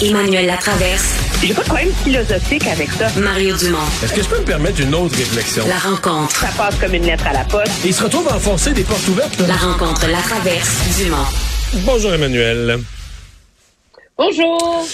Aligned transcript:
Emmanuel 0.00 0.46
Latraverse. 0.46 1.14
J'ai 1.42 1.52
pas 1.52 1.62
de 1.62 1.66
problème 1.66 1.92
philosophique 2.04 2.66
avec 2.68 2.88
ça. 2.92 3.08
Mario 3.20 3.56
Dumont. 3.56 3.78
Est-ce 4.02 4.12
que 4.12 4.22
je 4.22 4.28
peux 4.28 4.38
me 4.38 4.44
permettre 4.44 4.80
une 4.80 4.94
autre 4.94 5.16
réflexion? 5.16 5.66
La 5.66 5.78
rencontre. 5.78 6.36
Ça 6.36 6.50
passe 6.56 6.76
comme 6.76 6.94
une 6.94 7.04
lettre 7.04 7.26
à 7.26 7.32
la 7.32 7.44
poste. 7.44 7.72
Il 7.84 7.92
se 7.92 8.04
retrouve 8.04 8.28
à 8.28 8.36
enfoncer 8.36 8.72
des 8.72 8.84
portes 8.84 9.06
ouvertes. 9.08 9.40
La 9.48 9.56
rencontre. 9.56 10.06
La 10.08 10.20
traverse. 10.20 10.98
Dumont. 10.98 11.16
Bonjour 11.84 12.14
Emmanuel. 12.14 12.78
Bonjour. 14.16 14.86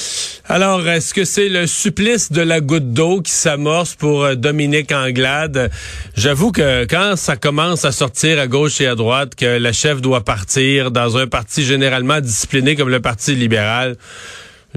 Alors, 0.47 0.87
est-ce 0.89 1.12
que 1.12 1.25
c'est 1.25 1.48
le 1.48 1.67
supplice 1.67 2.33
de 2.33 2.43
la 2.43 2.61
goutte 2.61 2.93
d'eau 2.93 3.21
qui 3.21 3.33
s'amorce 3.33 3.95
pour 3.95 4.25
euh, 4.25 4.34
Dominique 4.34 4.93
Anglade? 4.93 5.71
J'avoue 6.17 6.53
que 6.53 6.84
quand 6.84 7.17
ça 7.17 7.37
commence 7.37 7.84
à 7.87 7.93
sortir 7.93 8.39
à 8.39 8.47
gauche 8.47 8.81
et 8.83 8.87
à 8.87 8.95
droite, 8.95 9.34
que 9.34 9.59
la 9.59 9.73
chef 9.73 10.03
doit 10.03 10.23
partir 10.23 10.91
dans 10.91 11.17
un 11.17 11.27
parti 11.27 11.65
généralement 11.65 12.21
discipliné 12.21 12.77
comme 12.77 12.91
le 12.91 13.00
Parti 13.00 13.34
libéral, 13.34 13.97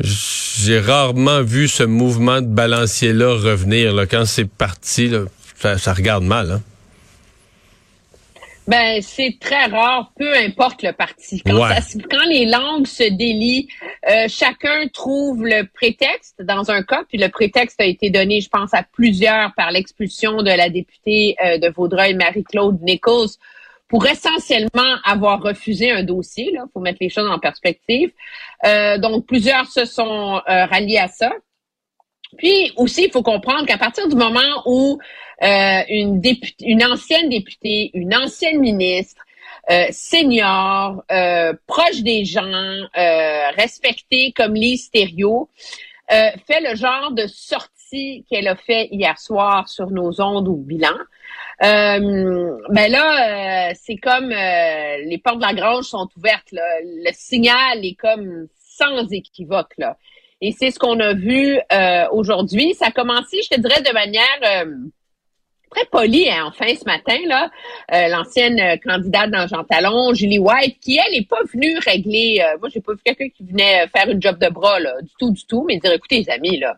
j'ai 0.02 0.80
rarement 0.80 1.42
vu 1.42 1.68
ce 1.68 1.84
mouvement 1.84 2.42
de 2.42 2.48
balancier-là 2.48 3.34
revenir. 3.34 3.94
Là. 3.94 4.06
Quand 4.06 4.26
c'est 4.26 4.50
parti, 4.50 5.08
là, 5.08 5.22
ça, 5.58 5.78
ça 5.78 5.94
regarde 5.94 6.24
mal. 6.24 6.52
Hein? 6.52 6.62
Ben, 8.68 9.02
c'est 9.02 9.38
très 9.40 9.66
rare, 9.68 10.12
peu 10.20 10.36
importe 10.36 10.84
le 10.84 10.92
parti. 10.92 11.42
Quand, 11.46 11.56
Ouais. 11.56 11.74
ça 11.76 11.82
se- 11.82 11.98
quand 12.00 12.26
les 12.30 12.46
langues 12.46 12.86
se 12.86 13.04
délient, 13.04 13.70
euh, 14.12 14.26
chacun 14.28 14.88
trouve 14.94 15.46
le 15.46 15.64
prétexte 15.74 16.36
dans 16.44 16.70
un 16.70 16.84
cas, 16.84 17.04
puis 17.08 17.18
le 17.18 17.30
prétexte 17.30 17.80
a 17.80 17.86
été 17.86 18.10
donné, 18.10 18.42
je 18.42 18.50
pense, 18.50 18.74
à 18.74 18.84
plusieurs 18.84 19.54
par 19.56 19.72
l'expulsion 19.72 20.44
de 20.44 20.50
la 20.52 20.70
députée 20.70 21.38
euh, 21.46 21.58
de 21.60 21.70
Vaudreuil, 21.74 22.14
Marie-Claude 22.16 22.82
Nichols, 22.82 23.30
pour 23.88 24.06
essentiellement 24.06 24.98
avoir 25.04 25.42
refusé 25.42 25.92
un 25.92 26.04
dossier. 26.04 26.52
Il 26.54 26.62
faut 26.74 26.80
mettre 26.80 27.00
les 27.02 27.10
choses 27.10 27.30
en 27.30 27.40
perspective. 27.40 28.12
Euh, 28.66 28.98
donc, 28.98 29.26
plusieurs 29.26 29.66
se 29.68 29.86
sont 29.86 30.42
euh, 30.48 30.66
ralliés 30.66 30.98
à 31.00 31.08
ça. 31.08 31.32
Puis 32.38 32.74
aussi, 32.76 33.06
il 33.06 33.12
faut 33.12 33.24
comprendre 33.24 33.66
qu'à 33.66 33.78
partir 33.78 34.08
du 34.08 34.16
moment 34.16 34.64
où 34.66 35.00
euh, 35.44 35.82
une, 35.90 36.20
députée, 36.20 36.66
une 36.66 36.84
ancienne 36.84 37.30
députée, 37.30 37.92
une 37.94 38.14
ancienne 38.16 38.60
ministre, 38.60 39.24
euh, 39.70 39.88
senior, 39.92 41.04
euh, 41.12 41.54
proche 41.68 42.02
des 42.02 42.26
gens, 42.26 42.44
euh, 42.44 43.50
respectée 43.58 44.34
comme 44.36 44.54
Lise 44.54 44.90
Thériault, 44.92 45.50
euh, 46.12 46.32
fait 46.46 46.62
le 46.62 46.76
genre 46.76 47.12
de 47.12 47.28
sortie 47.28 47.77
qu'elle 48.30 48.48
a 48.48 48.56
fait 48.56 48.88
hier 48.92 49.18
soir 49.18 49.68
sur 49.70 49.90
nos 49.92 50.22
ondes 50.22 50.48
ou 50.48 50.58
bilan. 50.58 50.98
Euh, 51.64 52.58
ben 52.70 52.92
là, 52.92 53.70
euh, 53.70 53.74
c'est 53.76 53.98
comme 53.98 54.32
euh, 54.32 54.98
les 55.06 55.18
portes 55.18 55.38
de 55.38 55.46
la 55.46 55.54
grange 55.54 55.86
sont 55.86 56.08
ouvertes. 56.16 56.52
Le 56.52 57.12
signal 57.14 57.84
est 57.84 57.96
comme 57.96 58.48
sans 58.58 59.12
équivoque. 59.12 59.74
Là. 59.78 59.98
Et 60.42 60.52
c'est 60.52 60.72
ce 60.72 60.80
qu'on 60.80 61.00
a 61.00 61.14
vu 61.14 61.60
euh, 61.72 62.06
aujourd'hui. 62.12 62.74
Ça 62.76 62.88
a 62.88 62.92
commencé, 62.92 63.42
je 63.42 63.50
te 63.50 63.60
dirais, 63.60 63.82
de 63.82 63.94
manière 63.94 64.66
très 65.70 65.86
polie, 65.86 66.30
hein, 66.30 66.46
enfin, 66.48 66.74
ce 66.76 66.86
matin, 66.86 67.18
là. 67.26 67.50
L'ancienne 68.10 68.80
candidate 68.80 69.32
dans 69.32 69.48
Jean 69.48 69.64
Talon, 69.64 70.14
Julie 70.14 70.40
White, 70.40 70.80
qui, 70.80 70.98
elle, 70.98 71.14
n'est 71.14 71.26
pas 71.26 71.42
venue 71.52 71.78
régler... 71.80 72.42
euh, 72.42 72.58
moi, 72.60 72.70
j'ai 72.72 72.82
pas 72.82 72.94
vu 72.94 73.00
quelqu'un 73.04 73.30
qui 73.30 73.44
venait 73.44 73.88
faire 73.88 74.10
une 74.10 74.22
job 74.22 74.38
de 74.40 74.50
bras, 74.50 74.80
là, 74.80 74.94
du 75.02 75.12
tout, 75.20 75.32
du 75.32 75.46
tout, 75.46 75.66
mais 75.68 75.78
dire, 75.78 75.92
écoutez, 75.92 76.20
les 76.20 76.30
amis, 76.30 76.58
là, 76.58 76.78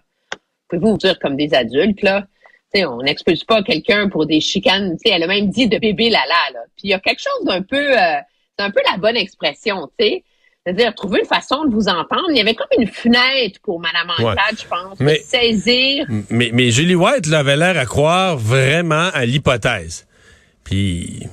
pouvez-vous 0.69 0.91
vous 0.91 0.97
dire 0.97 1.17
comme 1.19 1.35
des 1.35 1.53
adultes, 1.53 2.01
là? 2.01 2.25
Tu 2.73 2.79
sais, 2.81 2.85
on 2.85 3.01
n'expulse 3.01 3.43
pas 3.43 3.63
quelqu'un 3.63 4.09
pour 4.09 4.25
des 4.27 4.39
chicanes. 4.41 4.91
Tu 5.03 5.09
sais, 5.09 5.15
elle 5.15 5.23
a 5.23 5.27
même 5.27 5.49
dit 5.49 5.67
de 5.67 5.77
bébé 5.79 6.09
lala, 6.09 6.35
là. 6.53 6.59
Puis 6.75 6.83
il 6.85 6.89
y 6.91 6.93
a 6.93 6.99
quelque 6.99 7.19
chose 7.21 7.45
d'un 7.45 7.61
peu... 7.63 7.77
euh, 7.97 8.15
c'est 8.57 8.65
un 8.65 8.69
peu 8.71 8.81
la 8.91 8.97
bonne 8.97 9.17
expression, 9.17 9.89
tu 9.97 10.05
sais. 10.05 10.23
C'est-à-dire, 10.65 10.93
trouver 10.93 11.21
une 11.21 11.25
façon 11.25 11.63
de 11.65 11.73
vous 11.73 11.87
entendre. 11.87 12.25
Il 12.29 12.37
y 12.37 12.41
avait 12.41 12.53
comme 12.53 12.67
une 12.77 12.87
fenêtre 12.87 13.59
pour 13.63 13.79
Mme 13.79 14.09
Anglade, 14.19 14.35
Ouais. 14.51 14.57
je 14.61 14.67
pense, 14.67 14.99
Mais- 14.99 15.17
de 15.17 15.23
saisir. 15.23 16.05
Mais, 16.29 16.51
mais 16.53 16.69
Julie 16.69 16.95
White 16.95 17.25
là, 17.27 17.39
avait 17.39 17.55
l'air 17.57 17.77
à 17.77 17.85
croire 17.85 18.37
vraiment 18.37 19.09
à 19.13 19.25
l'hypothèse. 19.25 20.05
Puis, 20.63 21.25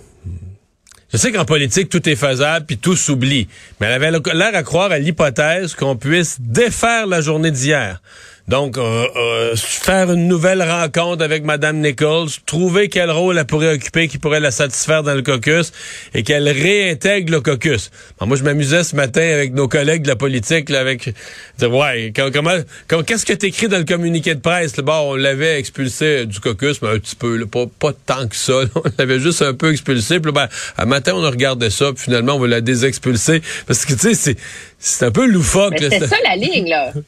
je 1.12 1.16
sais 1.18 1.32
qu'en 1.32 1.44
politique, 1.44 1.88
tout 1.90 2.08
est 2.08 2.16
faisable, 2.16 2.64
puis 2.66 2.78
tout 2.78 2.96
s'oublie. 2.96 3.48
Mais 3.80 3.88
elle 3.88 4.02
avait 4.04 4.10
l'air 4.10 4.54
à 4.54 4.62
croire 4.62 4.90
à 4.92 4.98
l'hypothèse 4.98 5.74
qu'on 5.74 5.96
puisse 5.96 6.40
défaire 6.40 7.06
la 7.06 7.20
journée 7.20 7.50
d'hier. 7.50 8.00
Donc, 8.48 8.78
euh, 8.78 9.06
euh, 9.16 9.56
faire 9.56 10.12
une 10.12 10.28
nouvelle 10.28 10.62
rencontre 10.62 11.24
avec 11.24 11.42
Mme 11.44 11.80
Nichols, 11.80 12.28
trouver 12.46 12.88
quel 12.88 13.10
rôle 13.10 13.38
elle 13.38 13.44
pourrait 13.44 13.74
occuper 13.74 14.06
qui 14.06 14.18
pourrait 14.18 14.38
la 14.38 14.52
satisfaire 14.52 15.02
dans 15.02 15.14
le 15.14 15.22
caucus 15.22 15.72
et 16.14 16.22
qu'elle 16.22 16.48
réintègre 16.48 17.32
le 17.32 17.40
caucus. 17.40 17.90
Moi, 18.20 18.36
je 18.36 18.44
m'amusais 18.44 18.84
ce 18.84 18.94
matin 18.94 19.20
avec 19.22 19.52
nos 19.52 19.66
collègues 19.66 20.02
de 20.02 20.08
la 20.08 20.14
politique, 20.14 20.70
là, 20.70 20.78
avec 20.78 21.12
dire, 21.58 21.74
ouais, 21.74 22.12
com- 22.14 22.30
comment, 22.32 22.54
com- 22.86 23.02
qu'est-ce 23.04 23.26
que 23.26 23.32
t'écris 23.32 23.66
dans 23.66 23.78
le 23.78 23.84
communiqué 23.84 24.36
de 24.36 24.40
presse? 24.40 24.76
là? 24.76 24.84
Bon, 24.84 25.10
on 25.10 25.14
l'avait 25.16 25.58
expulsé 25.58 26.24
du 26.26 26.38
caucus, 26.38 26.80
mais 26.82 26.88
un 26.90 26.98
petit 27.00 27.16
peu, 27.16 27.36
là, 27.36 27.46
pas, 27.46 27.64
pas 27.80 27.92
tant 27.92 28.28
que 28.28 28.36
ça. 28.36 28.52
là. 28.62 28.68
On 28.76 28.82
l'avait 28.96 29.18
juste 29.18 29.42
un 29.42 29.54
peu 29.54 29.72
expulsé. 29.72 30.20
Puis 30.20 30.30
là, 30.32 30.46
ben, 30.46 30.48
un 30.78 30.86
matin, 30.86 31.14
on 31.16 31.24
a 31.24 31.30
regardé 31.30 31.68
ça, 31.70 31.92
puis 31.92 32.04
finalement, 32.04 32.34
on 32.36 32.38
va 32.38 32.46
la 32.46 32.60
désexpulser. 32.60 33.42
Parce 33.66 33.84
que, 33.84 33.94
tu 33.94 33.98
sais, 33.98 34.14
c'est, 34.14 34.36
c'est 34.78 35.04
un 35.06 35.10
peu 35.10 35.26
loufoque. 35.26 35.74
C'est- 35.80 36.06
ça 36.06 36.16
la 36.22 36.36
ligne, 36.36 36.68
là. 36.68 36.92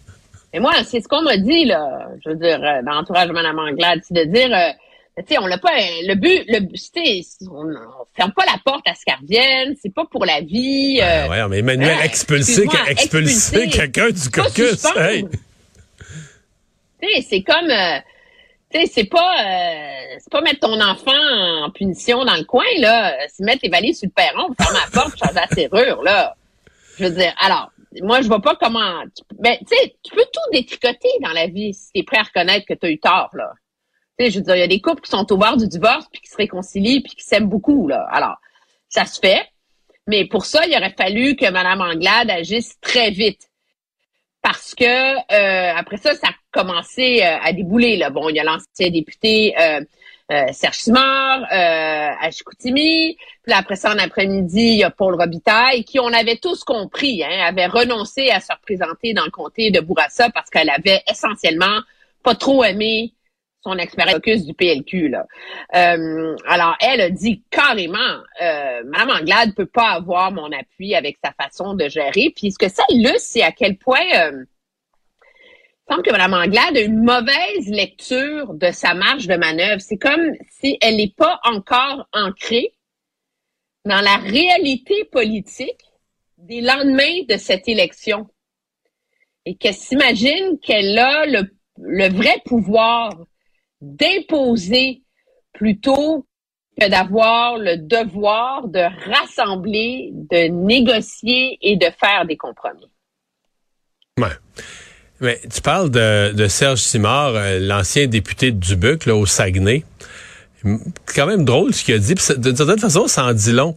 Et 0.53 0.60
moi, 0.60 0.72
c'est 0.84 1.00
ce 1.00 1.09
qu'on 1.09 1.22
m'a 1.22 1.36
dit, 1.36 1.64
là. 1.66 2.09
Je 2.25 2.31
veux 2.31 2.36
dire, 2.36 2.59
euh, 2.62 2.82
dans 2.82 2.92
l'entourage 2.92 3.28
de 3.28 3.32
Mme 3.32 3.59
Anglade, 3.59 4.00
c'est 4.06 4.14
de 4.14 4.25
dire, 4.25 4.48
euh, 4.54 4.70
tu 5.19 5.25
sais, 5.34 5.38
on 5.38 5.47
l'a 5.47 5.59
pas, 5.59 5.72
le 6.06 6.14
but, 6.14 6.44
le, 6.48 6.60
but, 6.60 6.72
tu 6.94 7.22
sais, 7.22 7.47
on, 7.50 7.66
on 7.66 8.04
ferme 8.16 8.32
pas 8.32 8.44
la 8.47 8.59
porte 8.64 8.86
à 8.88 8.94
ce 8.94 9.04
qu'elle 9.04 9.16
revienne, 9.20 9.75
c'est 9.82 9.92
pas 9.92 10.04
pour 10.10 10.25
la 10.25 10.41
vie. 10.41 11.00
euh, 11.03 11.25
Ah 11.26 11.28
ouais, 11.28 11.48
mais 11.48 11.59
Emmanuel, 11.59 11.98
expulser, 12.03 12.66
expulser 12.88 13.69
quelqu'un 13.69 14.10
du 14.10 14.31
caucus. 14.31 14.84
Hey. 14.97 15.26
Tu 17.00 17.09
sais, 17.15 17.22
c'est 17.28 17.42
comme, 17.42 17.70
euh, 17.70 17.98
tu 18.72 18.80
sais, 18.80 18.86
c'est 18.92 19.04
pas, 19.09 19.34
euh, 19.44 20.16
c'est 20.19 20.30
pas 20.32 20.41
mettre 20.41 20.60
ton 20.60 20.80
enfant 20.80 21.65
en 21.65 21.70
punition 21.70 22.25
dans 22.25 22.36
le 22.36 22.44
coin, 22.44 22.65
là. 22.78 23.15
C'est 23.28 23.44
mettre 23.44 23.60
les 23.62 23.69
valises 23.70 23.98
sur 23.98 24.09
le 24.09 24.12
perron, 24.12 24.48
fermer 24.60 24.78
la 24.84 24.91
porte, 25.00 25.19
changer 25.19 25.34
la 25.34 25.47
serrure, 25.48 26.03
là. 26.03 26.34
Je 26.98 27.04
veux 27.04 27.10
dire, 27.10 27.32
alors, 27.38 27.70
moi, 28.03 28.22
je 28.22 28.28
vois 28.28 28.41
pas 28.42 28.56
comment, 28.56 29.03
tu- 29.04 29.22
ben, 29.38 29.56
tu 29.59 29.76
sais, 29.76 29.97
tu 30.03 30.14
peux 30.14 30.25
tout 30.25 30.50
détricoter 30.53 31.09
dans 31.22 31.32
la 31.32 31.47
vie 31.47 31.75
si 31.75 31.92
t'es 31.92 32.03
prêt 32.03 32.19
à 32.19 32.22
reconnaître 32.22 32.66
que 32.66 32.75
t'as 32.75 32.88
eu 32.91 32.98
tort, 32.98 33.31
là. 33.34 33.53
Tu 34.19 34.25
sais, 34.25 34.31
je 34.31 34.38
veux 34.38 34.44
dire, 34.44 34.56
il 34.56 34.60
y 34.60 34.62
a 34.62 34.69
des 34.69 34.81
couples 34.81 35.03
qui 35.03 35.10
sont 35.10 35.31
au 35.32 35.36
bord 35.36 35.56
du 35.56 35.69
divorce 35.69 36.06
puis 36.12 36.20
qui 36.20 36.28
se 36.28 36.36
réconcilient 36.36 37.00
puis 37.03 37.14
qui 37.14 37.22
s'aiment 37.22 37.48
beaucoup, 37.48 37.88
là. 37.88 38.06
Alors, 38.10 38.36
ça 38.88 39.04
se 39.04 39.19
fait. 39.20 39.47
Mais 40.06 40.26
pour 40.26 40.47
ça, 40.47 40.66
il 40.66 40.75
aurait 40.75 40.94
fallu 40.97 41.36
que 41.36 41.48
Mme 41.50 41.81
Anglade 41.82 42.31
agisse 42.31 42.81
très 42.81 43.10
vite 43.10 43.48
parce 44.42 44.75
que 44.75 44.84
euh, 44.84 45.75
après 45.76 45.98
ça, 45.98 46.15
ça 46.15 46.28
a 46.28 46.32
commencé 46.50 47.20
euh, 47.22 47.36
à 47.42 47.53
débouler. 47.53 47.97
Là. 47.97 48.09
Bon, 48.10 48.28
il 48.28 48.36
y 48.36 48.41
a 48.41 48.44
l'ancien 48.44 48.88
député 48.91 49.54
euh, 49.60 49.80
euh, 50.31 50.47
Serge 50.53 50.77
Simard 50.77 51.43
euh, 51.53 52.11
à. 52.21 53.16
Puis 53.43 53.53
après 53.53 53.77
ça, 53.77 53.93
en 53.93 53.99
après-midi, 53.99 54.61
il 54.61 54.78
y 54.78 54.84
a 54.84 54.91
Paul 54.91 55.15
Robitaille, 55.15 55.84
qui, 55.84 55.98
on 56.01 56.13
avait 56.13 56.36
tous 56.36 56.65
compris, 56.65 57.25
hein, 57.25 57.47
avait 57.47 57.66
renoncé 57.66 58.30
à 58.30 58.41
se 58.41 58.53
représenter 58.53 59.15
dans 59.15 59.25
le 59.25 59.30
comté 59.30 59.71
de 59.71 59.80
Bourassa 59.80 60.30
parce 60.30 60.51
qu'elle 60.51 60.71
avait 60.71 61.03
essentiellement 61.10 61.80
pas 62.22 62.34
trop 62.34 62.65
aimé 62.65 63.15
son 63.63 63.77
expérience 63.78 64.45
du 64.45 64.54
PLQ. 64.54 65.09
Là. 65.09 65.27
Euh, 65.75 66.36
alors, 66.47 66.77
elle 66.81 67.01
a 67.01 67.10
dit 67.10 67.42
carrément, 67.51 67.98
euh, 68.42 68.83
Mme 68.84 69.10
Anglade 69.10 69.54
peut 69.54 69.66
pas 69.66 69.91
avoir 69.91 70.33
mon 70.33 70.51
appui 70.53 70.95
avec 70.95 71.19
sa 71.22 71.33
façon 71.33 71.74
de 71.74 71.89
gérer. 71.89 72.33
Puis 72.34 72.53
ce 72.53 72.59
que 72.59 72.69
ça 72.69 72.83
illustre, 72.89 73.21
c'est 73.21 73.42
à 73.42 73.53
quel 73.53 73.77
point 73.77 74.07
euh, 74.15 74.45
semble 75.88 76.02
que 76.02 76.10
Mme 76.10 76.34
Anglade 76.34 76.76
a 76.76 76.80
une 76.80 77.02
mauvaise 77.02 77.68
lecture 77.68 78.54
de 78.54 78.70
sa 78.70 78.94
marge 78.94 79.26
de 79.26 79.36
manœuvre. 79.36 79.80
C'est 79.80 79.98
comme 79.98 80.32
si 80.50 80.76
elle 80.80 80.96
n'est 80.96 81.14
pas 81.16 81.40
encore 81.44 82.06
ancrée 82.12 82.74
dans 83.84 84.00
la 84.00 84.16
réalité 84.16 85.04
politique 85.06 85.80
des 86.36 86.60
lendemains 86.60 87.22
de 87.28 87.36
cette 87.36 87.68
élection. 87.68 88.28
Et 89.44 89.56
qu'elle 89.56 89.74
s'imagine 89.74 90.58
qu'elle 90.60 90.98
a 90.98 91.24
le, 91.26 92.08
vrai 92.08 92.42
pouvoir 92.44 93.10
d'imposer 93.80 95.02
plutôt 95.54 96.26
que 96.78 96.88
d'avoir 96.88 97.56
le 97.56 97.78
devoir 97.78 98.68
de 98.68 98.80
rassembler, 99.10 100.10
de 100.12 100.48
négocier 100.48 101.58
et 101.62 101.76
de 101.76 101.86
faire 101.98 102.26
des 102.26 102.36
compromis. 102.36 102.90
Ouais. 104.18 104.26
Mais 105.20 105.41
tu 105.53 105.60
parles 105.60 105.91
de, 105.91 106.32
de 106.32 106.48
Serge 106.48 106.80
Simard, 106.80 107.34
euh, 107.34 107.59
l'ancien 107.59 108.06
député 108.06 108.53
de 108.53 108.59
Dubuc, 108.59 109.06
là, 109.06 109.16
au 109.16 109.26
Saguenay. 109.26 109.84
C'est 110.62 111.15
quand 111.15 111.26
même 111.26 111.44
drôle 111.44 111.74
ce 111.74 111.84
qu'il 111.84 111.94
a 111.94 111.98
dit. 111.98 112.15
de 112.15 112.56
certaine 112.56 112.78
façon, 112.78 113.06
ça 113.09 113.24
en 113.24 113.32
dit 113.32 113.53
long. 113.53 113.76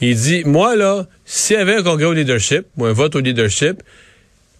Il 0.00 0.16
dit, 0.16 0.42
moi, 0.44 0.76
là, 0.76 1.06
s'il 1.24 1.56
y 1.56 1.58
avait 1.58 1.76
un 1.76 1.82
congrès 1.82 2.06
au 2.06 2.12
leadership, 2.12 2.66
ou 2.76 2.86
un 2.86 2.92
vote 2.92 3.14
au 3.16 3.20
leadership, 3.20 3.82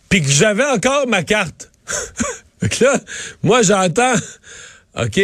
puis 0.08 0.22
que 0.22 0.28
j'avais 0.28 0.66
encore 0.66 1.06
ma 1.06 1.22
carte. 1.22 1.70
donc 2.62 2.78
là, 2.80 2.98
moi, 3.42 3.62
j'entends, 3.62 4.14
OK, 4.96 5.20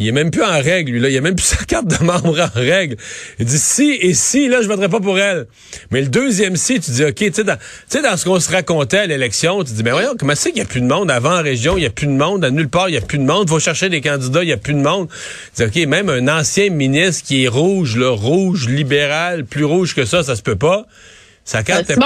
il 0.00 0.08
est 0.08 0.12
même 0.12 0.32
plus 0.32 0.42
en 0.42 0.60
règle, 0.60 0.90
lui, 0.90 1.00
là. 1.00 1.08
Il 1.08 1.16
a 1.16 1.20
même 1.20 1.36
plus 1.36 1.46
sa 1.56 1.64
carte 1.64 1.86
de 1.86 2.02
membre 2.04 2.40
en 2.40 2.58
règle. 2.58 2.96
Il 3.38 3.46
dit 3.46 3.58
si 3.58 3.96
et 4.00 4.12
si, 4.12 4.48
là, 4.48 4.60
je 4.60 4.66
voterai 4.66 4.88
pas 4.88 5.00
pour 5.00 5.18
elle. 5.18 5.46
Mais 5.90 6.00
le 6.00 6.08
deuxième 6.08 6.56
si, 6.56 6.80
tu 6.80 6.90
dis, 6.90 7.04
OK, 7.04 7.14
tu 7.14 7.32
sais, 7.32 7.44
dans, 7.44 7.56
dans 8.02 8.16
ce 8.16 8.24
qu'on 8.24 8.40
se 8.40 8.50
racontait 8.50 8.98
à 8.98 9.06
l'élection, 9.06 9.62
tu 9.62 9.72
dis, 9.72 9.82
mais 9.84 9.92
voyons, 9.92 10.14
comment 10.18 10.34
c'est 10.34 10.50
qu'il 10.50 10.62
n'y 10.62 10.66
a 10.66 10.68
plus 10.68 10.80
de 10.80 10.86
monde 10.86 11.10
avant 11.10 11.38
en 11.38 11.42
région, 11.42 11.76
il 11.76 11.80
n'y 11.80 11.86
a 11.86 11.90
plus 11.90 12.08
de 12.08 12.12
monde, 12.12 12.44
à 12.44 12.50
nulle 12.50 12.68
part, 12.68 12.88
il 12.88 12.92
n'y 12.92 12.98
a 12.98 13.02
plus 13.02 13.18
de 13.18 13.24
monde, 13.24 13.48
faut 13.48 13.60
chercher 13.60 13.88
des 13.88 14.00
candidats, 14.00 14.42
il 14.42 14.46
n'y 14.46 14.52
a 14.52 14.56
plus 14.56 14.74
de 14.74 14.80
monde. 14.80 15.08
Tu 15.56 15.64
dis, 15.64 15.82
OK, 15.82 15.88
même 15.88 16.08
un 16.08 16.26
ancien 16.28 16.70
ministre 16.70 17.24
qui 17.24 17.44
est 17.44 17.48
rouge, 17.48 17.96
là, 17.96 18.10
rouge, 18.10 18.68
libéral, 18.68 19.44
plus 19.44 19.64
rouge 19.64 19.94
que 19.94 20.04
ça, 20.04 20.24
ça 20.24 20.34
se 20.34 20.42
peut 20.42 20.56
pas. 20.56 20.86
Sa 21.44 21.62
carte 21.62 21.88
est... 21.90 21.98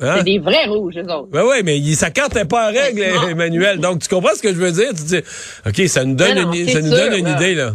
Hein? 0.00 0.16
C'est 0.18 0.24
des 0.24 0.38
vrais 0.38 0.66
rouges, 0.66 0.96
eux 0.96 1.12
autres. 1.12 1.28
Ben 1.30 1.44
oui, 1.44 1.62
mais 1.64 1.80
sa 1.94 2.10
carte 2.10 2.34
n'est 2.34 2.44
pas 2.44 2.70
en 2.70 2.72
règle, 2.72 3.02
Emmanuel. 3.30 3.78
Donc, 3.78 4.00
tu 4.00 4.08
comprends 4.08 4.34
ce 4.34 4.42
que 4.42 4.48
je 4.48 4.58
veux 4.58 4.72
dire? 4.72 4.90
Tu 4.90 5.04
dis, 5.04 5.20
OK, 5.66 5.88
ça 5.88 6.04
nous 6.04 6.14
donne, 6.14 6.38
une, 6.38 6.68
ça 6.68 6.80
nous 6.80 6.90
donne 6.90 7.14
une 7.14 7.28
idée, 7.28 7.54
là. 7.54 7.74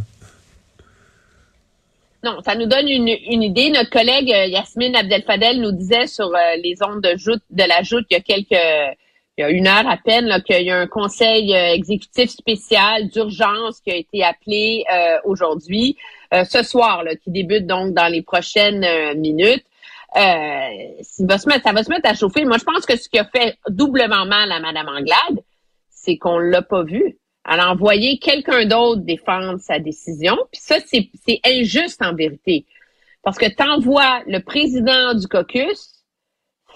Non, 2.24 2.42
ça 2.44 2.56
nous 2.56 2.66
donne 2.66 2.88
une, 2.90 3.08
une 3.08 3.44
idée. 3.44 3.70
Notre 3.70 3.90
collègue 3.90 4.32
euh, 4.32 4.46
Yasmine 4.48 4.96
Abdel-Fadel 4.96 5.62
nous 5.62 5.72
disait 5.72 6.08
sur 6.08 6.28
euh, 6.28 6.56
les 6.62 6.76
ondes 6.84 7.02
de, 7.02 7.18
joute, 7.18 7.42
de 7.50 7.64
la 7.64 7.82
joute 7.82 8.06
il 8.10 8.16
y 8.16 8.18
a 8.18 8.22
quelques 8.22 8.98
il 9.38 9.44
y 9.44 9.46
a 9.46 9.50
une 9.52 9.68
heure 9.68 9.88
à 9.88 9.96
peine 9.96 10.44
qu'il 10.46 10.66
y 10.66 10.70
a 10.70 10.78
un 10.78 10.88
conseil 10.88 11.56
euh, 11.56 11.74
exécutif 11.74 12.30
spécial 12.30 13.08
d'urgence 13.08 13.80
qui 13.80 13.90
a 13.90 13.96
été 13.96 14.22
appelé 14.22 14.84
aujourd'hui, 15.24 15.96
ce 16.34 16.62
soir, 16.62 17.04
là, 17.06 17.16
qui 17.16 17.32
débute 17.32 17.66
donc 17.66 17.94
dans 17.94 18.12
les 18.12 18.22
prochaines 18.22 18.86
minutes 19.16 19.64
euh, 20.16 21.26
va 21.26 21.38
se 21.38 21.48
mettre, 21.48 21.64
ça 21.64 21.72
va 21.72 21.84
se 21.84 21.90
mettre 21.90 22.10
à 22.10 22.14
chauffer. 22.14 22.46
Moi, 22.46 22.58
je 22.58 22.64
pense 22.64 22.86
que 22.86 22.98
ce 22.98 23.08
qui 23.10 23.20
a 23.20 23.26
fait 23.26 23.58
doublement 23.70 24.26
mal 24.26 24.52
à 24.52 24.60
Mme 24.60 24.88
Anglade, 24.88 25.44
c'est 25.90 26.18
qu'on 26.18 26.40
l'a 26.40 26.62
pas 26.62 26.84
vu. 26.84 27.18
Elle 27.50 27.60
a 27.60 27.72
envoyé 27.72 28.20
quelqu'un 28.20 28.66
d'autre 28.66 29.02
défendre 29.02 29.60
sa 29.60 29.80
décision. 29.80 30.38
Puis 30.52 30.62
ça, 30.62 30.78
c'est 30.86 31.40
injuste 31.46 32.02
en 32.02 32.14
vérité. 32.14 32.66
Parce 33.24 33.38
que 33.38 33.46
tu 33.48 33.64
envoies 33.64 34.22
le 34.28 34.40
président 34.40 35.14
du 35.14 35.28
caucus 35.28 36.04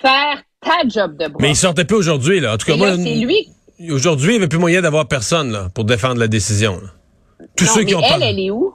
faire 0.01 0.44
ta 0.62 0.88
job 0.88 1.18
de 1.18 1.27
bras. 1.27 1.38
Mais 1.39 1.51
il 1.51 1.56
sortait 1.56 1.85
plus 1.85 1.97
aujourd'hui, 1.97 2.39
là. 2.39 2.53
En 2.53 2.57
tout 2.57 2.65
cas, 2.65 2.75
moi, 2.75 2.95
lui. 2.95 3.47
Aujourd'hui, 3.89 4.30
il 4.30 4.31
n'y 4.31 4.38
avait 4.38 4.47
plus 4.47 4.59
moyen 4.59 4.81
d'avoir 4.81 5.07
personne 5.07 5.51
là, 5.51 5.69
pour 5.74 5.83
défendre 5.83 6.19
la 6.19 6.27
décision. 6.27 6.80
Tous 7.57 7.65
ceux 7.65 7.83
qui 7.83 7.95
ont 7.95 8.01
elle, 8.01 8.24
elle 8.24 8.39
est 8.39 8.51
où? 8.51 8.74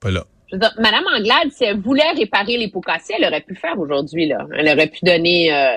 Pas 0.00 0.10
là. 0.10 0.24
Madame 0.52 1.04
Anglade, 1.16 1.50
si 1.50 1.64
elle 1.64 1.80
voulait 1.80 2.10
réparer 2.12 2.58
les 2.58 2.68
pots 2.68 2.80
cassés, 2.80 3.14
elle 3.16 3.24
aurait 3.24 3.40
pu 3.40 3.54
faire 3.54 3.78
aujourd'hui. 3.78 4.30
Elle 4.54 4.68
aurait 4.68 4.88
pu 4.88 5.00
donner 5.02 5.52
euh, 5.52 5.76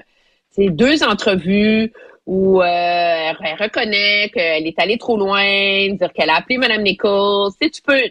deux 0.58 1.04
entrevues 1.04 1.94
où 2.26 2.62
euh, 2.62 2.66
elle 2.66 3.56
reconnaît 3.60 4.30
qu'elle 4.34 4.68
est 4.68 4.80
allée 4.80 4.98
trop 4.98 5.18
loin, 5.18 5.44
dire 5.90 6.12
qu'elle 6.14 6.30
a 6.30 6.38
appelé 6.38 6.58
Madame 6.58 6.82
Nichols. 6.82 7.52
Tu, 7.62 7.72
tu 7.72 7.82
peux. 7.82 8.02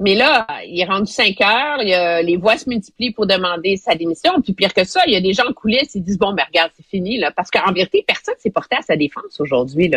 Mais 0.00 0.14
là, 0.14 0.46
il 0.64 0.80
est 0.80 0.84
rendu 0.84 1.10
5 1.10 1.40
heures, 1.40 2.22
les 2.22 2.36
voix 2.36 2.56
se 2.56 2.68
multiplient 2.68 3.10
pour 3.10 3.26
demander 3.26 3.76
sa 3.76 3.96
démission. 3.96 4.40
Puis 4.40 4.52
pire 4.52 4.72
que 4.72 4.84
ça, 4.84 5.00
il 5.06 5.12
y 5.12 5.16
a 5.16 5.20
des 5.20 5.32
gens 5.32 5.48
en 5.48 5.52
coulisses 5.52 5.92
qui 5.92 6.00
disent 6.00 6.18
bon 6.18 6.32
ben 6.32 6.44
regarde, 6.46 6.70
c'est 6.76 6.86
fini 6.86 7.18
là, 7.18 7.32
parce 7.32 7.50
qu'en 7.50 7.72
vérité, 7.72 8.04
personne 8.06 8.36
s'est 8.38 8.50
porté 8.50 8.76
à 8.76 8.82
sa 8.82 8.94
défense 8.94 9.40
aujourd'hui. 9.40 9.90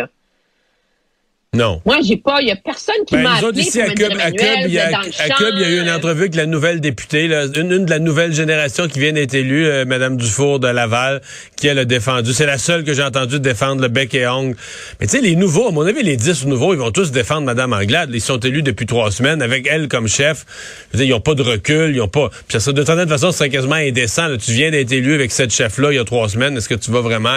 Non. 1.54 1.82
Moi, 1.84 1.98
j'ai 2.02 2.16
pas, 2.16 2.40
il 2.40 2.48
y 2.48 2.50
a 2.50 2.56
personne 2.56 2.94
qui 3.06 3.14
ben, 3.14 3.24
m'a 3.24 3.34
appelé 3.34 3.60
ici, 3.60 3.78
à 3.78 3.90
Cube, 3.90 4.14
à 4.18 4.30
Cube, 4.30 4.40
il 4.64 4.72
y 4.72 4.78
a, 4.78 4.86
à 4.86 5.28
Cube, 5.36 5.52
il 5.52 5.60
y 5.60 5.64
a 5.64 5.68
eu 5.68 5.82
une 5.82 5.90
entrevue 5.90 6.22
avec 6.22 6.34
la 6.34 6.46
nouvelle 6.46 6.80
députée, 6.80 7.28
là, 7.28 7.44
une, 7.44 7.70
une, 7.70 7.84
de 7.84 7.90
la 7.90 7.98
nouvelle 7.98 8.32
génération 8.32 8.88
qui 8.88 9.00
vient 9.00 9.12
d'être 9.12 9.34
élue, 9.34 9.66
euh, 9.66 9.84
Madame 9.84 10.16
Dufour 10.16 10.60
de 10.60 10.68
Laval, 10.68 11.20
qui 11.56 11.66
elle 11.66 11.78
a 11.78 11.84
défendu. 11.84 12.32
C'est 12.32 12.46
la 12.46 12.56
seule 12.56 12.84
que 12.84 12.94
j'ai 12.94 13.02
entendu 13.02 13.38
défendre 13.38 13.82
le 13.82 13.88
bec 13.88 14.14
et 14.14 14.26
ongle. 14.26 14.56
Mais 14.98 15.06
tu 15.06 15.12
sais, 15.12 15.20
les 15.20 15.36
nouveaux, 15.36 15.68
à 15.68 15.72
mon 15.72 15.82
avis, 15.82 16.02
les 16.02 16.16
dix 16.16 16.46
nouveaux, 16.46 16.72
ils 16.72 16.78
vont 16.78 16.90
tous 16.90 17.12
défendre 17.12 17.42
Madame 17.42 17.74
Anglade. 17.74 18.08
Ils 18.14 18.22
sont 18.22 18.38
élus 18.38 18.62
depuis 18.62 18.86
trois 18.86 19.10
semaines 19.10 19.42
avec 19.42 19.68
elle 19.70 19.88
comme 19.88 20.08
chef. 20.08 20.46
Je 20.94 20.96
veux 20.96 21.04
dire, 21.04 21.14
ils 21.14 21.18
ont 21.18 21.20
pas 21.20 21.34
de 21.34 21.42
recul, 21.42 21.94
ils 21.94 22.00
ont 22.00 22.08
pas. 22.08 22.30
Puis 22.48 22.58
ça, 22.62 22.72
de 22.72 22.82
toute 22.82 23.08
façon, 23.10 23.30
c'est 23.30 23.50
quasiment 23.50 23.74
indécent. 23.74 24.26
Là. 24.28 24.38
Tu 24.38 24.52
viens 24.52 24.70
d'être 24.70 24.92
élu 24.92 25.14
avec 25.14 25.30
cette 25.30 25.52
chef-là 25.52 25.92
il 25.92 25.96
y 25.96 25.98
a 25.98 26.04
trois 26.04 26.30
semaines. 26.30 26.56
Est-ce 26.56 26.70
que 26.70 26.76
tu 26.76 26.90
vas 26.90 27.02
vraiment 27.02 27.36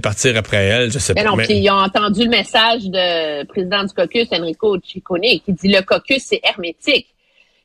partir 0.00 0.36
après 0.36 0.64
elle? 0.64 0.92
Je 0.92 1.00
sais 1.00 1.12
mais 1.12 1.24
pas. 1.24 1.30
Non, 1.30 1.36
puis 1.38 1.54
ils 1.54 1.70
ont 1.70 1.74
entendu 1.74 2.22
le 2.22 2.30
message 2.30 2.84
de 2.84 3.15
président 3.48 3.84
du 3.84 3.94
caucus, 3.94 4.28
Enrico 4.32 4.78
Ciccone, 4.80 5.40
qui 5.44 5.52
dit 5.52 5.68
le 5.68 5.82
caucus, 5.82 6.22
c'est 6.22 6.40
hermétique. 6.42 7.08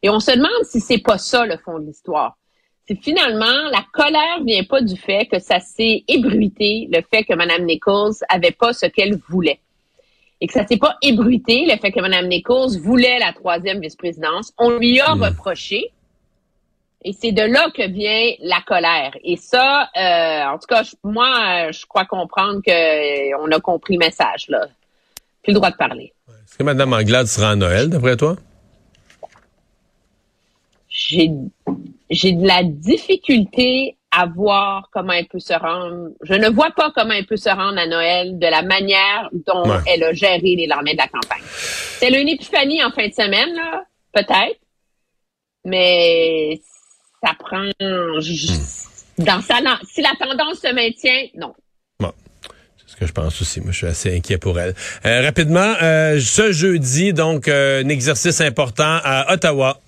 Et 0.03 0.09
on 0.09 0.19
se 0.19 0.31
demande 0.31 0.63
si 0.63 0.79
c'est 0.79 0.97
pas 0.97 1.17
ça 1.17 1.45
le 1.45 1.57
fond 1.57 1.79
de 1.79 1.85
l'histoire. 1.85 2.37
C'est 2.87 2.99
finalement, 2.99 3.69
la 3.71 3.85
colère 3.93 4.43
vient 4.43 4.63
pas 4.63 4.81
du 4.81 4.97
fait 4.97 5.27
que 5.27 5.39
ça 5.39 5.59
s'est 5.59 6.03
ébruité, 6.07 6.89
le 6.91 7.01
fait 7.01 7.23
que 7.23 7.33
Mme 7.33 7.65
Nichols 7.65 8.13
avait 8.27 8.51
pas 8.51 8.73
ce 8.73 8.87
qu'elle 8.87 9.17
voulait. 9.29 9.59
Et 10.39 10.47
que 10.47 10.53
ça 10.53 10.65
s'est 10.65 10.77
pas 10.77 10.97
ébruité, 11.03 11.67
le 11.69 11.77
fait 11.77 11.91
que 11.91 11.99
Mme 11.99 12.27
Nichols 12.27 12.79
voulait 12.79 13.19
la 13.19 13.31
troisième 13.33 13.79
vice-présidence. 13.79 14.53
On 14.57 14.71
lui 14.71 14.99
a 14.99 15.13
hmm. 15.13 15.23
reproché. 15.23 15.91
Et 17.03 17.13
c'est 17.13 17.31
de 17.31 17.43
là 17.43 17.69
que 17.75 17.87
vient 17.87 18.33
la 18.41 18.61
colère. 18.61 19.15
Et 19.23 19.35
ça, 19.35 19.89
euh, 19.97 20.43
en 20.45 20.57
tout 20.57 20.67
cas, 20.67 20.83
moi, 21.03 21.71
je 21.71 21.85
crois 21.85 22.05
comprendre 22.05 22.61
qu'on 22.63 23.51
a 23.51 23.59
compris 23.59 23.93
le 23.93 23.99
message. 23.99 24.47
Là 24.49 24.67
plus 25.43 25.53
le 25.53 25.55
droit 25.55 25.71
de 25.71 25.75
parler. 25.75 26.13
Est-ce 26.27 26.57
que 26.57 26.63
Mme 26.63 26.93
Anglade 26.93 27.27
sera 27.27 27.51
à 27.51 27.55
Noël, 27.55 27.89
d'après 27.89 28.17
toi? 28.17 28.35
J'ai, 30.89 31.31
j'ai 32.09 32.33
de 32.33 32.45
la 32.45 32.63
difficulté 32.63 33.97
à 34.11 34.25
voir 34.25 34.89
comment 34.91 35.13
elle 35.13 35.27
peut 35.27 35.39
se 35.39 35.53
rendre. 35.53 36.09
Je 36.21 36.33
ne 36.33 36.49
vois 36.49 36.71
pas 36.71 36.91
comment 36.93 37.13
elle 37.13 37.25
peut 37.25 37.37
se 37.37 37.49
rendre 37.49 37.79
à 37.79 37.87
Noël 37.87 38.37
de 38.37 38.47
la 38.47 38.61
manière 38.61 39.29
dont 39.31 39.63
elle 39.87 40.03
a 40.03 40.13
géré 40.13 40.55
les 40.55 40.67
lendemains 40.67 40.91
de 40.91 40.97
la 40.97 41.07
campagne. 41.07 41.41
C'est 41.43 42.09
une 42.09 42.27
épiphanie 42.27 42.83
en 42.83 42.91
fin 42.91 43.07
de 43.07 43.13
semaine, 43.13 43.55
là, 43.55 43.85
peut-être, 44.11 44.59
mais 45.63 46.59
ça 47.23 47.33
prend. 47.39 47.69
Dans 49.17 49.41
sa, 49.41 49.59
si 49.83 50.01
la 50.01 50.13
tendance 50.19 50.59
se 50.59 50.73
maintient, 50.73 51.27
non 51.35 51.53
que 53.01 53.07
je 53.07 53.13
pense 53.13 53.41
aussi. 53.41 53.59
Moi, 53.61 53.71
je 53.71 53.77
suis 53.77 53.87
assez 53.87 54.15
inquiet 54.15 54.37
pour 54.37 54.59
elle. 54.59 54.75
Euh, 55.05 55.21
rapidement, 55.21 55.73
euh, 55.81 56.19
ce 56.19 56.51
jeudi, 56.51 57.13
donc, 57.13 57.47
euh, 57.47 57.83
un 57.83 57.89
exercice 57.89 58.39
important 58.41 58.99
à 59.03 59.33
Ottawa. 59.33 59.79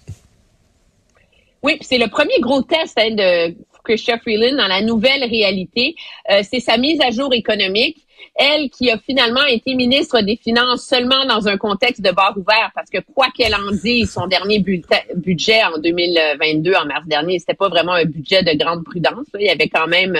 Oui, 1.61 1.77
c'est 1.81 1.99
le 1.99 2.07
premier 2.07 2.39
gros 2.39 2.63
test 2.63 2.97
hein, 2.97 3.11
de 3.11 3.55
Christian 3.83 4.17
Freeland 4.17 4.57
dans 4.57 4.67
la 4.67 4.81
nouvelle 4.81 5.23
réalité. 5.23 5.95
c'est 6.43 6.59
sa 6.59 6.77
mise 6.77 6.99
à 7.01 7.11
jour 7.11 7.33
économique. 7.33 7.97
Elle 8.35 8.69
qui 8.69 8.89
a 8.89 8.97
finalement 8.97 9.45
été 9.45 9.75
ministre 9.75 10.21
des 10.21 10.37
Finances 10.37 10.87
seulement 10.87 11.25
dans 11.25 11.47
un 11.47 11.57
contexte 11.57 12.01
de 12.01 12.09
bar 12.11 12.33
ouvert, 12.35 12.71
parce 12.73 12.89
que 12.89 12.97
quoi 13.13 13.27
qu'elle 13.37 13.53
en 13.53 13.71
dise, 13.71 14.11
son 14.11 14.25
dernier 14.25 14.59
budget 14.59 15.63
en 15.63 15.77
2022, 15.77 16.73
en 16.73 16.85
mars 16.85 17.05
dernier, 17.05 17.37
c'était 17.39 17.53
pas 17.53 17.69
vraiment 17.69 17.93
un 17.93 18.05
budget 18.05 18.41
de 18.41 18.57
grande 18.57 18.83
prudence. 18.83 19.27
Il 19.37 19.45
y 19.45 19.49
avait 19.49 19.69
quand 19.69 19.87
même 19.87 20.17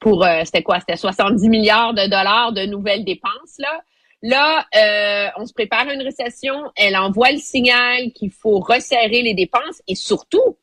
pour 0.00 0.24
euh, 0.24 0.42
c'était 0.44 0.62
quoi? 0.62 0.80
C'était 0.80 0.96
70 0.96 1.48
milliards 1.48 1.94
de 1.94 2.04
dollars 2.04 2.52
de 2.52 2.64
nouvelles 2.66 3.04
dépenses 3.04 3.58
là. 3.58 3.80
Là, 4.22 4.66
euh, 4.76 5.30
on 5.38 5.46
se 5.46 5.54
prépare 5.54 5.88
à 5.88 5.94
une 5.94 6.02
récession. 6.02 6.54
Elle 6.76 6.94
envoie 6.94 7.32
le 7.32 7.38
signal 7.38 8.12
qu'il 8.12 8.30
faut 8.30 8.58
resserrer 8.58 9.22
les 9.22 9.32
dépenses 9.32 9.82
et 9.88 9.94
surtout, 9.94 10.58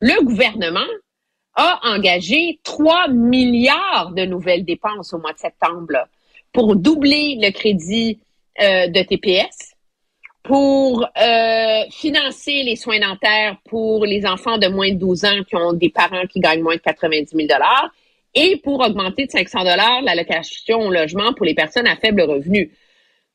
le 0.00 0.22
gouvernement 0.22 0.80
a 1.54 1.80
engagé 1.84 2.60
3 2.62 3.08
milliards 3.08 4.12
de 4.12 4.26
nouvelles 4.26 4.66
dépenses 4.66 5.14
au 5.14 5.18
mois 5.18 5.32
de 5.32 5.38
septembre 5.38 6.08
pour 6.52 6.76
doubler 6.76 7.38
le 7.40 7.50
crédit 7.52 8.20
euh, 8.60 8.88
de 8.88 9.02
TPS, 9.02 9.74
pour 10.42 11.06
financer 11.90 12.62
les 12.62 12.76
soins 12.76 12.98
dentaires 12.98 13.56
pour 13.68 14.04
les 14.04 14.26
enfants 14.26 14.58
de 14.58 14.68
moins 14.68 14.90
de 14.90 14.98
12 14.98 15.24
ans 15.24 15.42
qui 15.46 15.54
ont 15.54 15.72
des 15.74 15.90
parents 15.90 16.26
qui 16.26 16.40
gagnent 16.40 16.62
moins 16.62 16.76
de 16.76 16.80
90 16.80 17.28
000 17.34 17.46
dollars 17.46 17.90
et 18.34 18.56
pour 18.62 18.80
augmenter 18.80 19.26
de 19.26 19.30
500 19.30 19.60
dollars 19.60 20.02
l'allocation 20.02 20.80
au 20.80 20.90
logement 20.90 21.32
pour 21.34 21.46
les 21.46 21.54
personnes 21.54 21.86
à 21.86 21.96
faible 21.96 22.22
revenu. 22.22 22.72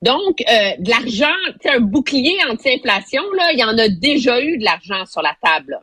Donc, 0.01 0.41
euh, 0.41 0.71
de 0.77 0.89
l'argent, 0.89 1.35
un 1.65 1.79
bouclier 1.79 2.37
anti-inflation, 2.49 3.23
là, 3.35 3.51
il 3.53 3.59
y 3.59 3.63
en 3.63 3.77
a 3.77 3.87
déjà 3.87 4.41
eu 4.41 4.57
de 4.57 4.63
l'argent 4.63 5.05
sur 5.05 5.21
la 5.21 5.35
table. 5.41 5.79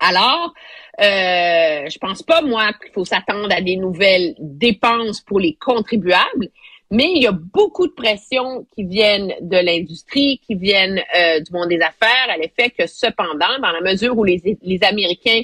Alors, 0.00 0.54
euh, 1.00 1.88
je 1.88 1.98
pense 1.98 2.22
pas, 2.22 2.40
moi, 2.42 2.72
qu'il 2.72 2.90
faut 2.92 3.04
s'attendre 3.04 3.48
à 3.54 3.60
des 3.60 3.76
nouvelles 3.76 4.34
dépenses 4.38 5.20
pour 5.20 5.38
les 5.38 5.54
contribuables, 5.54 6.48
Mais 6.92 7.12
il 7.14 7.22
y 7.22 7.26
a 7.28 7.32
beaucoup 7.32 7.86
de 7.86 7.92
pressions 7.92 8.66
qui 8.74 8.82
viennent 8.82 9.32
de 9.42 9.56
l'industrie, 9.58 10.40
qui 10.44 10.56
viennent 10.56 11.00
euh, 11.16 11.38
du 11.38 11.52
monde 11.52 11.68
des 11.68 11.80
affaires, 11.80 12.28
à 12.28 12.36
l'effet 12.36 12.70
que 12.70 12.88
cependant, 12.88 13.58
dans 13.62 13.70
la 13.70 13.80
mesure 13.80 14.18
où 14.18 14.24
les 14.24 14.80
Américains 14.82 15.42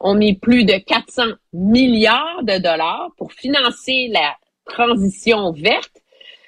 ont 0.00 0.14
mis 0.14 0.34
plus 0.34 0.64
de 0.64 0.74
400 0.74 1.22
milliards 1.52 2.42
de 2.42 2.58
dollars 2.58 3.10
pour 3.16 3.32
financer 3.32 4.08
la 4.10 4.36
transition 4.64 5.52
verte, 5.52 5.92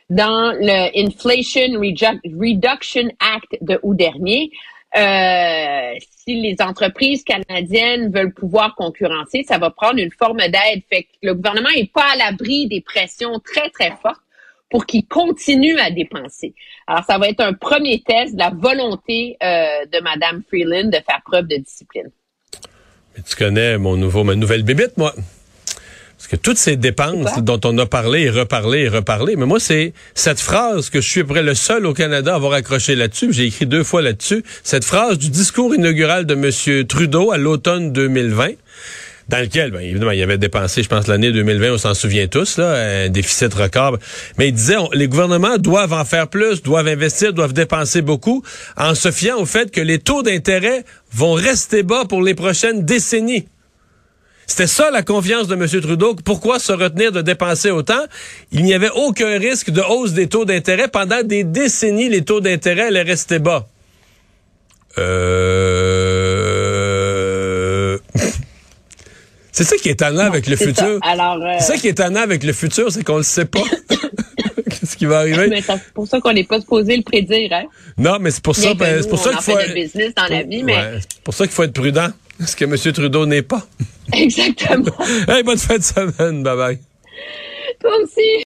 dans 0.08 0.52
le 0.52 1.04
Inflation 1.04 1.80
Reduction 1.80 3.10
Act 3.18 3.58
de 3.60 3.78
août 3.82 3.96
dernier, 3.96 4.50
euh, 4.96 5.94
si 6.00 6.40
les 6.40 6.56
entreprises 6.60 7.24
canadiennes 7.24 8.10
veulent 8.12 8.32
pouvoir 8.32 8.74
concurrencer, 8.76 9.44
ça 9.46 9.58
va 9.58 9.70
prendre 9.70 9.98
une 9.98 10.12
forme 10.12 10.38
d'aide. 10.38 10.82
Fait 10.88 11.02
que 11.02 11.08
le 11.22 11.34
gouvernement 11.34 11.70
n'est 11.74 11.90
pas 11.92 12.12
à 12.12 12.16
l'abri 12.16 12.66
des 12.68 12.80
pressions 12.80 13.38
très, 13.40 13.68
très 13.70 13.90
fortes 13.96 14.22
pour 14.70 14.86
qu'il 14.86 15.06
continue 15.06 15.78
à 15.78 15.90
dépenser. 15.90 16.54
Alors, 16.86 17.04
ça 17.04 17.18
va 17.18 17.28
être 17.28 17.40
un 17.40 17.52
premier 17.52 18.00
test 18.00 18.34
de 18.34 18.38
la 18.38 18.50
volonté 18.50 19.36
euh, 19.42 19.84
de 19.86 20.00
Mme 20.00 20.42
Freeland 20.48 20.88
de 20.88 20.98
faire 21.06 21.20
preuve 21.24 21.46
de 21.46 21.56
discipline. 21.56 22.10
Mais 23.16 23.22
tu 23.26 23.36
connais 23.36 23.78
mon 23.78 23.96
nouveau, 23.96 24.24
ma 24.24 24.34
nouvelle 24.34 24.62
bébite, 24.62 24.96
moi. 24.96 25.14
Parce 26.16 26.28
que 26.28 26.36
toutes 26.36 26.56
ces 26.56 26.76
dépenses 26.76 27.38
dont 27.42 27.60
on 27.64 27.76
a 27.78 27.86
parlé 27.86 28.22
et 28.22 28.30
reparlé 28.30 28.80
et 28.80 28.88
reparlé, 28.88 29.36
mais 29.36 29.44
moi, 29.44 29.60
c'est 29.60 29.92
cette 30.14 30.40
phrase 30.40 30.88
que 30.88 31.00
je 31.00 31.08
suis 31.08 31.24
près 31.24 31.42
le 31.42 31.54
seul 31.54 31.84
au 31.84 31.92
Canada 31.92 32.32
à 32.32 32.36
avoir 32.36 32.54
accroché 32.54 32.94
là-dessus, 32.94 33.32
j'ai 33.32 33.44
écrit 33.44 33.66
deux 33.66 33.84
fois 33.84 34.00
là-dessus, 34.00 34.42
cette 34.64 34.84
phrase 34.84 35.18
du 35.18 35.28
discours 35.28 35.74
inaugural 35.74 36.24
de 36.24 36.34
M. 36.34 36.86
Trudeau 36.86 37.32
à 37.32 37.38
l'automne 37.38 37.92
2020 37.92 38.48
dans 39.28 39.38
lequel, 39.38 39.72
bien, 39.72 39.80
évidemment, 39.80 40.12
il 40.12 40.22
avait 40.22 40.38
dépensé, 40.38 40.84
je 40.84 40.88
pense, 40.88 41.08
l'année 41.08 41.32
2020, 41.32 41.72
on 41.72 41.78
s'en 41.78 41.94
souvient 41.94 42.28
tous, 42.28 42.58
là, 42.58 43.04
un 43.04 43.08
déficit 43.08 43.52
record. 43.54 43.98
Mais 44.38 44.48
il 44.48 44.52
disait, 44.52 44.76
les 44.92 45.08
gouvernements 45.08 45.58
doivent 45.58 45.92
en 45.92 46.04
faire 46.04 46.28
plus, 46.28 46.62
doivent 46.62 46.86
investir, 46.86 47.32
doivent 47.32 47.52
dépenser 47.52 48.02
beaucoup, 48.02 48.44
en 48.76 48.94
se 48.94 49.10
fiant 49.10 49.38
au 49.38 49.46
fait 49.46 49.72
que 49.72 49.80
les 49.80 49.98
taux 49.98 50.22
d'intérêt 50.22 50.84
vont 51.12 51.32
rester 51.32 51.82
bas 51.82 52.04
pour 52.08 52.22
les 52.22 52.34
prochaines 52.34 52.84
décennies. 52.84 53.48
C'était 54.46 54.68
ça 54.68 54.92
la 54.92 55.02
confiance 55.02 55.48
de 55.48 55.56
M. 55.56 55.66
Trudeau. 55.80 56.14
Pourquoi 56.24 56.60
se 56.60 56.72
retenir 56.72 57.10
de 57.10 57.20
dépenser 57.20 57.72
autant? 57.72 58.04
Il 58.52 58.62
n'y 58.62 58.74
avait 58.74 58.90
aucun 58.94 59.38
risque 59.38 59.70
de 59.70 59.80
hausse 59.80 60.12
des 60.12 60.28
taux 60.28 60.44
d'intérêt. 60.44 60.86
Pendant 60.86 61.24
des 61.24 61.42
décennies, 61.42 62.08
les 62.08 62.22
taux 62.22 62.40
d'intérêt 62.40 62.82
allaient 62.82 63.02
rester 63.02 63.40
bas. 63.40 63.66
Euh... 64.98 66.05
c'est 69.56 69.64
ça 69.64 69.76
qui 69.78 69.88
est 69.88 69.92
étonnant 69.92 70.24
avec 70.24 70.46
le 70.48 70.56
futur. 70.56 71.00
Euh, 71.02 71.56
c'est 71.58 71.64
ça 71.64 71.76
qui 71.78 71.86
est 71.86 71.92
étonnant 71.92 72.20
avec 72.20 72.44
le 72.44 72.52
futur, 72.52 72.92
c'est 72.92 73.02
qu'on 73.02 73.16
le 73.16 73.22
sait 73.22 73.46
pas. 73.46 73.62
Qu'est-ce 74.68 74.98
qui 74.98 75.06
va 75.06 75.20
arriver? 75.20 75.62
c'est 75.62 75.92
pour 75.94 76.06
ça 76.06 76.20
qu'on 76.20 76.34
n'est 76.34 76.44
pas 76.44 76.60
supposé 76.60 76.94
le 76.94 77.02
prédire, 77.02 77.48
hein? 77.52 77.64
Non, 77.96 78.18
mais 78.20 78.32
c'est 78.32 78.42
pour 78.42 78.54
ça, 78.54 78.74
ben, 78.74 79.00
c'est 79.00 79.08
pour 79.08 79.18
ça 79.18 79.30
qu'il 79.30 79.40
faut. 79.40 79.74
business 79.74 80.14
dans 80.14 80.26
la 80.28 80.42
vie, 80.42 80.62
mais. 80.62 81.00
c'est 81.00 81.22
pour 81.22 81.32
ça 81.32 81.46
qu'il 81.46 81.54
faut 81.54 81.62
être 81.62 81.72
prudent. 81.72 82.08
Ce 82.46 82.54
que 82.54 82.66
M. 82.66 82.76
Trudeau 82.92 83.24
n'est 83.24 83.40
pas. 83.40 83.66
Exactement. 84.12 84.92
hey, 85.26 85.42
bonne 85.42 85.56
fin 85.56 85.78
de 85.78 85.82
semaine. 85.82 86.42
Bye 86.42 86.56
bye. 86.56 86.78
Toi 87.80 87.92
aussi. 88.02 88.28